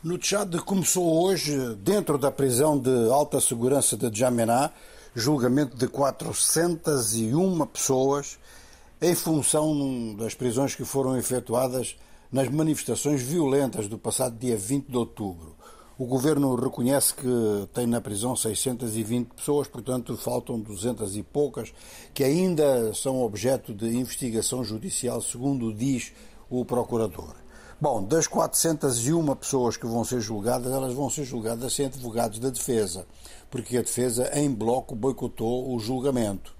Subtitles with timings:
[0.00, 4.70] No Tchad começou hoje, dentro da prisão de alta segurança de Djamená,
[5.12, 8.38] julgamento de 401 pessoas
[9.02, 11.96] em função das prisões que foram efetuadas
[12.30, 15.56] nas manifestações violentas do passado dia 20 de outubro.
[15.98, 21.74] O governo reconhece que tem na prisão 620 pessoas, portanto faltam 200 e poucas
[22.14, 26.12] que ainda são objeto de investigação judicial, segundo diz
[26.48, 27.34] o procurador.
[27.80, 32.50] Bom, das 401 pessoas que vão ser julgadas, elas vão ser julgadas sem advogados da
[32.50, 33.06] defesa,
[33.48, 36.52] porque a defesa, em bloco, boicotou o julgamento.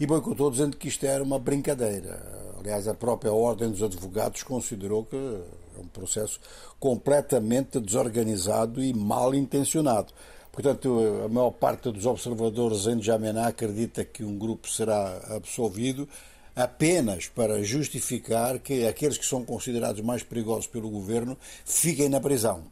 [0.00, 2.20] E boicotou dizendo que isto era uma brincadeira.
[2.58, 6.40] Aliás, a própria Ordem dos Advogados considerou que é um processo
[6.80, 10.12] completamente desorganizado e mal intencionado.
[10.50, 16.08] Portanto, a maior parte dos observadores em Jamená acredita que um grupo será absolvido
[16.56, 22.64] apenas para justificar que aqueles que são considerados mais perigosos pelo governo fiquem na prisão.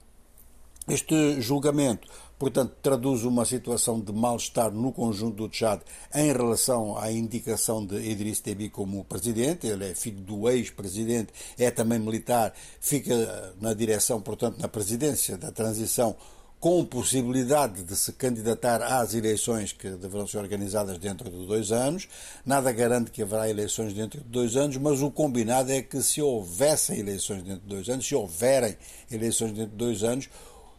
[0.87, 2.07] Este julgamento,
[2.39, 5.81] portanto, traduz uma situação de mal-estar no conjunto do Tchad
[6.15, 9.67] em relação à indicação de Idriss Déby como presidente.
[9.67, 15.51] Ele é filho do ex-presidente, é também militar, fica na direção, portanto, na presidência da
[15.51, 16.17] transição
[16.65, 22.09] com possibilidade de se candidatar às eleições que deverão ser organizadas dentro de dois anos.
[22.43, 26.23] Nada garante que haverá eleições dentro de dois anos, mas o combinado é que se
[26.23, 28.79] houvessem eleições dentro de dois anos, se houverem
[29.13, 30.31] eleições dentro de dois anos,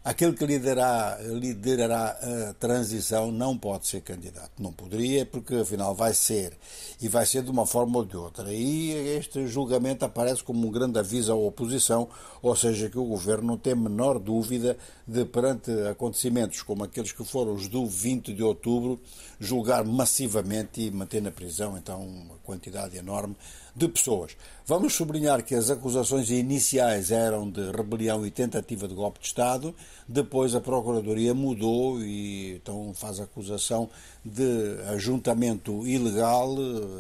[0.06, 2.16] aquele que liderará, liderará
[2.50, 4.52] a transição não pode ser candidato.
[4.60, 6.54] Não poderia, porque afinal vai ser.
[7.02, 8.54] E vai ser de uma forma ou de outra.
[8.54, 12.08] E este julgamento aparece como um grande aviso à oposição,
[12.40, 17.26] ou seja, que o governo não tem menor dúvida de, perante acontecimentos como aqueles que
[17.26, 19.00] foram os do 20 de outubro,
[19.40, 23.36] julgar massivamente e manter na prisão, então, uma quantidade enorme
[23.76, 24.38] de pessoas.
[24.66, 29.76] Vamos sublinhar que as acusações iniciais eram de rebelião e tentativa de golpe de Estado,
[30.08, 33.90] depois a Procuradoria mudou e então faz acusação
[34.24, 36.56] de ajuntamento ilegal,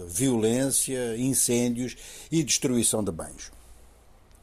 [0.08, 1.96] violência, incêndios
[2.32, 3.52] e destruição de bens.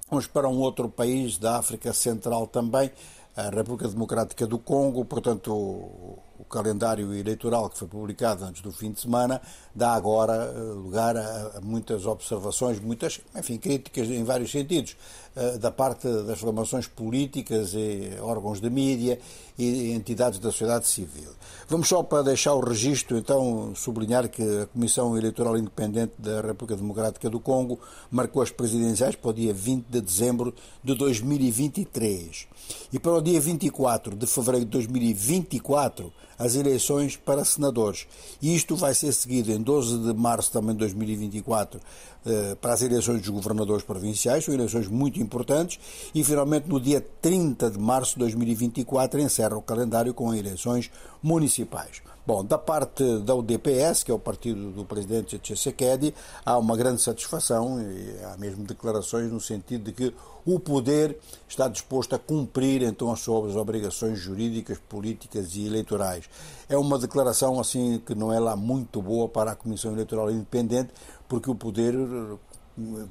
[0.09, 2.91] Vamos para um outro país da África Central também,
[3.35, 8.91] a República Democrática do Congo, portanto, o calendário eleitoral que foi publicado antes do fim
[8.91, 9.41] de semana
[9.73, 14.97] dá agora eh, lugar a, muitas observações, muitas, enfim, críticas em vários sentidos,
[15.37, 19.21] eh, da parte das formações políticas e órgãos de mídia
[19.57, 21.31] e entidades da sociedade civil.
[21.69, 26.77] Vamos só para deixar o registro, então, sublinhar que a Comissão Eleitoral Independente da República
[26.77, 27.79] Democrática do Congo
[28.11, 30.53] marcou as presidenciais para o dia 20 de dezembro
[30.83, 32.49] de 2023.
[32.93, 38.07] E para o dia 24 de fevereiro de 2024, as eleições para senadores.
[38.41, 41.81] E isto vai ser seguido em 12 de março também de 2024
[42.25, 45.81] eh, para as eleições dos governadores provinciais, são eleições muito importantes,
[46.15, 52.01] e finalmente no dia 30 de março de 2024 encerra o calendário com eleições municipais.
[52.25, 56.15] Bom, da parte da UDPS, que é o partido do presidente Tshisekedi,
[56.47, 60.15] há uma grande satisfação e há mesmo declarações no sentido de que
[60.47, 61.19] o poder
[61.49, 66.22] está disposto a cumprir então as suas obrigações jurídicas, políticas e eleitorais.
[66.69, 70.91] É uma declaração assim que não é lá muito boa para a Comissão Eleitoral Independente,
[71.29, 71.95] porque o poder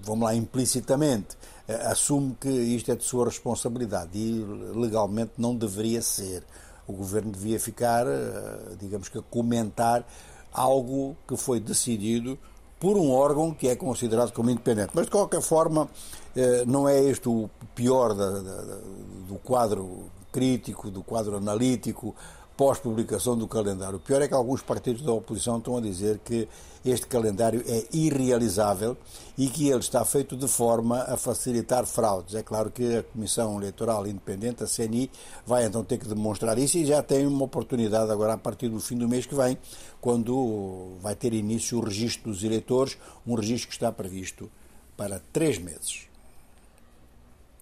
[0.02, 1.38] vamos lá, implicitamente,
[1.86, 6.44] assume que isto é de sua responsabilidade e legalmente não deveria ser
[6.92, 10.06] o governo devia ficar, eh, digamos que, a comentar
[10.52, 12.38] algo que foi decidido
[12.80, 14.92] por um órgão que é considerado como independente.
[14.94, 15.88] Mas, de qualquer forma,
[16.36, 22.16] eh, não é este o pior do quadro crítico, do quadro analítico
[22.56, 23.98] pós-publicação do calendário.
[23.98, 26.48] O pior é que alguns partidos da oposição estão a dizer que
[26.84, 28.98] este calendário é irrealizável
[29.38, 32.36] e que ele está feito de forma a facilitar fraudes.
[32.36, 35.10] É claro que a Comissão Eleitoral Independente, a CNI,
[35.46, 38.80] vai então ter que demonstrar isso e já tem uma oportunidade agora a partir do
[38.80, 39.58] fim do mês que vem,
[40.00, 44.50] quando vai ter início o registro dos eleitores, um registro que está previsto
[44.98, 46.11] para três meses.